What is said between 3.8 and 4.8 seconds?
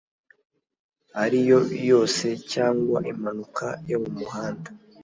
yo mu muhanda